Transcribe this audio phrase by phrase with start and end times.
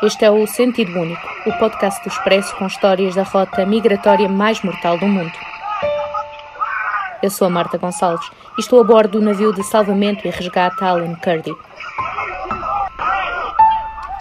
[0.00, 4.62] Este é o Sentido Único, o podcast do Expresso com histórias da rota migratória mais
[4.62, 5.32] mortal do mundo.
[7.20, 10.84] Eu sou a Marta Gonçalves e estou a bordo do navio de salvamento e resgate
[10.84, 11.52] Alan Kurdi.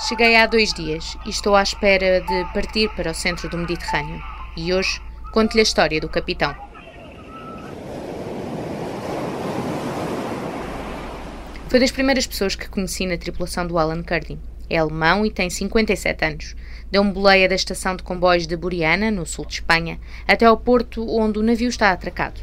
[0.07, 4.19] Cheguei há dois dias e estou à espera de partir para o centro do Mediterrâneo.
[4.57, 4.99] E hoje
[5.31, 6.55] conto-lhe a história do capitão.
[11.69, 14.39] Foi das primeiras pessoas que conheci na tripulação do Alan Kurdi.
[14.69, 16.55] É alemão e tem 57 anos.
[16.91, 21.05] Deu-me boleia da estação de comboios de Buriana, no sul de Espanha, até ao porto
[21.09, 22.39] onde o navio está atracado.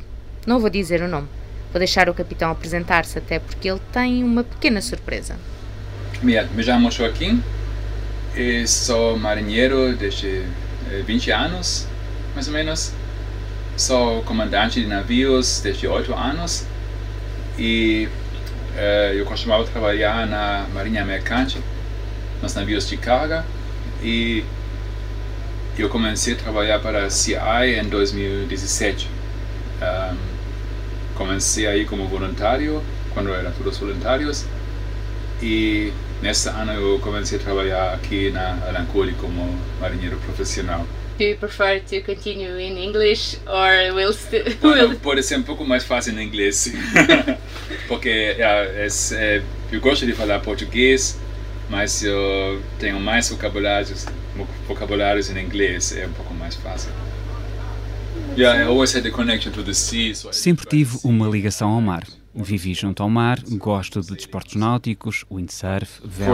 [0.46, 1.28] Não vou dizer o nome.
[1.72, 5.36] Vou deixar o capitão apresentar-se, até porque ele tem uma pequena surpresa.
[6.22, 7.42] Me, me chamo Joaquim
[8.66, 10.42] sou marinheiro desde
[11.06, 11.86] 20 eh, anos,
[12.34, 12.92] mais ou menos.
[13.76, 16.64] Sou comandante de navios desde 8 anos
[17.58, 18.08] e
[18.76, 21.58] uh, eu costumava trabalhar na marinha mercante
[22.44, 23.42] nos navios de carga
[24.02, 24.44] e
[25.78, 27.34] eu comecei a trabalhar para a CI
[27.80, 29.08] em 2017.
[29.80, 30.16] Um,
[31.16, 32.82] comecei aí como voluntário,
[33.14, 34.44] quando era todos voluntários,
[35.42, 35.90] e
[36.22, 40.86] nesse ano eu comecei a trabalhar aqui na Alancoli como marinheiro profissional.
[41.16, 44.44] Do you prefer to continue in English or will still?
[44.60, 46.72] Pode, pode ser um pouco mais fácil em inglês,
[47.86, 51.16] porque é, é, eu gosto de falar português,
[51.68, 54.06] mas eu tenho mais vocabulários,
[54.68, 56.90] vocabulários em inglês, é um pouco mais fácil.
[60.32, 62.04] Sempre tive uma ligação ao mar.
[62.34, 66.32] Vivi junto ao mar, gosto de desportos náuticos, windsurf, vela.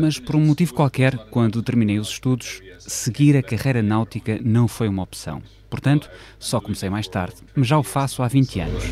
[0.00, 4.86] Mas por um motivo qualquer, quando terminei os estudos, seguir a carreira náutica não foi
[4.86, 5.42] uma opção.
[5.68, 8.84] Portanto, só comecei mais tarde, mas já o faço há 20 anos.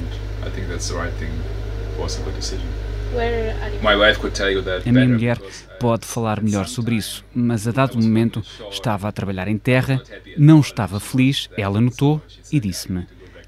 [4.86, 5.38] A minha mulher
[5.80, 10.02] pode falar melhor sobre isso, mas a dado momento estava a trabalhar em terra,
[10.36, 12.20] não estava feliz, ela notou
[12.52, 13.06] e disse-me: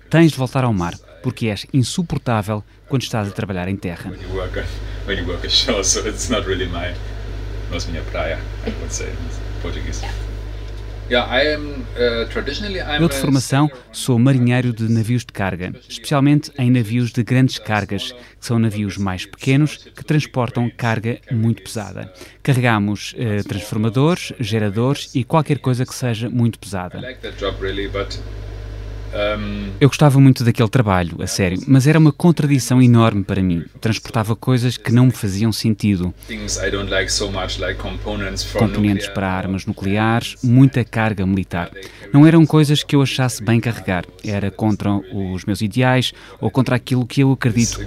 [0.09, 4.11] Tens de voltar ao mar, porque és insuportável quando estás a trabalhar em terra.
[9.63, 10.03] Português.
[10.03, 10.40] Uh,
[13.03, 18.13] Eu, de formação, sou marinheiro de navios de carga, especialmente em navios de grandes cargas,
[18.13, 22.13] que são navios mais pequenos que transportam carga muito pesada.
[22.43, 27.01] Carregamos uh, transformadores, geradores e qualquer coisa que seja muito pesada.
[29.81, 33.65] Eu gostava muito daquele trabalho, a sério, mas era uma contradição enorme para mim.
[33.81, 36.15] Transportava coisas que não me faziam sentido.
[38.59, 41.71] Componentes para armas nucleares, muita carga militar.
[42.13, 44.05] Não eram coisas que eu achasse bem carregar.
[44.25, 47.79] Era contra os meus ideais ou contra aquilo que eu acredito.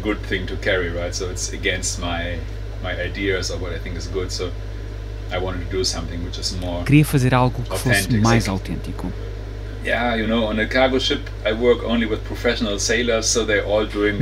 [6.86, 9.12] Queria fazer algo que fosse mais autêntico.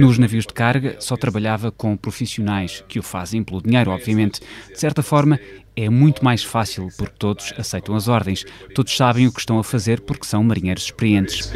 [0.01, 4.41] Nos navios de carga só trabalhava com profissionais que o fazem pelo dinheiro, obviamente.
[4.72, 5.39] De certa forma,
[5.75, 8.45] é muito mais fácil porque todos aceitam as ordens,
[8.75, 11.51] todos sabem o que estão a fazer porque são marinheiros experientes.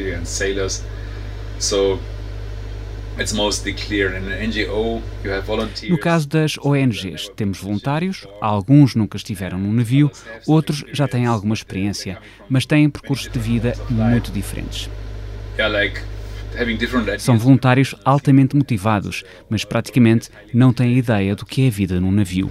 [5.90, 10.12] No caso das ONGs, temos voluntários, alguns nunca estiveram num navio,
[10.46, 12.18] outros já têm alguma experiência,
[12.50, 14.90] mas têm percursos de vida muito diferentes.
[17.20, 22.12] São voluntários altamente motivados, mas praticamente não têm ideia do que é a vida num
[22.12, 22.50] navio.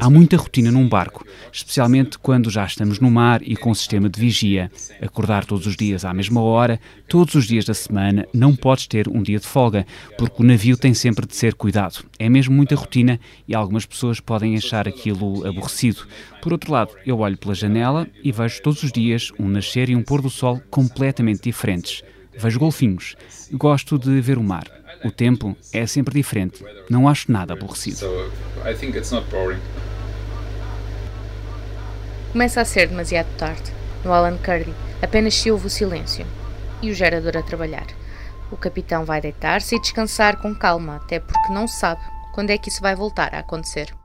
[0.00, 4.08] Há muita rotina num barco, especialmente quando já estamos no mar e com o sistema
[4.08, 4.70] de vigia.
[5.00, 9.08] Acordar todos os dias à mesma hora, todos os dias da semana, não podes ter
[9.08, 9.86] um dia de folga,
[10.16, 12.04] porque o navio tem sempre de ser cuidado.
[12.18, 16.06] É mesmo muita rotina e algumas pessoas podem achar aquilo aborrecido.
[16.42, 19.96] Por outro lado, eu olho pela janela e vejo todos os dias um nascer e
[19.96, 22.02] um pôr do sol completamente diferentes.
[22.36, 23.16] Vejo golfinhos.
[23.52, 24.79] Gosto de ver o mar.
[25.04, 26.64] O tempo é sempre diferente.
[26.88, 28.06] Não acho nada aborrecido.
[32.32, 33.72] Começa a ser demasiado tarde.
[34.04, 36.26] No Alan Kurdi apenas se ouve o silêncio
[36.82, 37.86] e o gerador a trabalhar.
[38.50, 42.00] O capitão vai deitar-se e descansar com calma, até porque não sabe
[42.32, 43.99] quando é que isso vai voltar a acontecer.